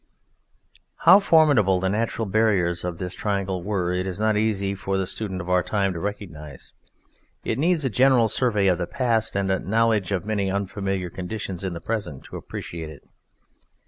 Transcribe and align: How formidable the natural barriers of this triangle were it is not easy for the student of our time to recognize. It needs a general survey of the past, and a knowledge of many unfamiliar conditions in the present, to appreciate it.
How 1.05 1.19
formidable 1.19 1.79
the 1.79 1.87
natural 1.87 2.25
barriers 2.25 2.83
of 2.83 2.97
this 2.97 3.13
triangle 3.13 3.61
were 3.61 3.91
it 3.93 4.07
is 4.07 4.19
not 4.19 4.35
easy 4.35 4.73
for 4.73 4.97
the 4.97 5.05
student 5.05 5.41
of 5.41 5.47
our 5.47 5.61
time 5.61 5.93
to 5.93 5.99
recognize. 5.99 6.73
It 7.43 7.59
needs 7.59 7.85
a 7.85 7.89
general 7.91 8.27
survey 8.27 8.65
of 8.65 8.79
the 8.79 8.87
past, 8.87 9.35
and 9.35 9.51
a 9.51 9.59
knowledge 9.59 10.11
of 10.11 10.25
many 10.25 10.49
unfamiliar 10.49 11.11
conditions 11.11 11.63
in 11.63 11.73
the 11.73 11.81
present, 11.81 12.23
to 12.23 12.35
appreciate 12.37 12.89
it. 12.89 13.03